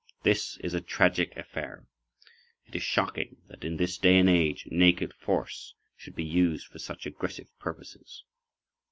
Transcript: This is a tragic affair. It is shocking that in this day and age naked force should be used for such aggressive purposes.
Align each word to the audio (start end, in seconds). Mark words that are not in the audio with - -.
This 0.23 0.57
is 0.61 0.73
a 0.73 0.81
tragic 0.81 1.37
affair. 1.37 1.85
It 2.65 2.75
is 2.75 2.81
shocking 2.81 3.37
that 3.49 3.63
in 3.63 3.77
this 3.77 3.99
day 3.99 4.17
and 4.17 4.27
age 4.27 4.67
naked 4.71 5.13
force 5.13 5.75
should 5.95 6.15
be 6.15 6.25
used 6.25 6.65
for 6.65 6.79
such 6.79 7.05
aggressive 7.05 7.55
purposes. 7.59 8.23